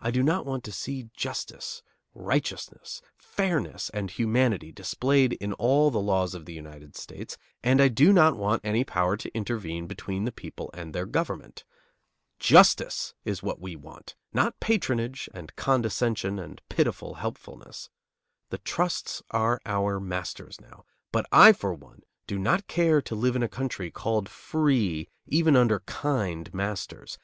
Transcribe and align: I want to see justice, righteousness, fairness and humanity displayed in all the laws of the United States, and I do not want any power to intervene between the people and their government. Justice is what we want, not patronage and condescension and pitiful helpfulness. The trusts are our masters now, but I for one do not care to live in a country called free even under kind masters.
I 0.00 0.08
want 0.18 0.64
to 0.64 0.72
see 0.72 1.10
justice, 1.14 1.82
righteousness, 2.14 3.02
fairness 3.18 3.90
and 3.90 4.10
humanity 4.10 4.72
displayed 4.72 5.34
in 5.34 5.52
all 5.52 5.90
the 5.90 6.00
laws 6.00 6.34
of 6.34 6.46
the 6.46 6.54
United 6.54 6.96
States, 6.96 7.36
and 7.62 7.78
I 7.78 7.88
do 7.88 8.10
not 8.10 8.38
want 8.38 8.64
any 8.64 8.84
power 8.84 9.18
to 9.18 9.30
intervene 9.36 9.86
between 9.86 10.24
the 10.24 10.32
people 10.32 10.70
and 10.72 10.94
their 10.94 11.04
government. 11.04 11.64
Justice 12.38 13.12
is 13.26 13.42
what 13.42 13.60
we 13.60 13.76
want, 13.76 14.16
not 14.32 14.58
patronage 14.60 15.28
and 15.34 15.54
condescension 15.56 16.38
and 16.38 16.62
pitiful 16.70 17.16
helpfulness. 17.16 17.90
The 18.48 18.56
trusts 18.56 19.22
are 19.30 19.60
our 19.66 20.00
masters 20.00 20.58
now, 20.58 20.86
but 21.12 21.26
I 21.30 21.52
for 21.52 21.74
one 21.74 22.00
do 22.26 22.38
not 22.38 22.66
care 22.66 23.02
to 23.02 23.14
live 23.14 23.36
in 23.36 23.42
a 23.42 23.46
country 23.46 23.90
called 23.90 24.26
free 24.26 25.10
even 25.26 25.54
under 25.54 25.80
kind 25.80 26.48
masters. 26.54 27.18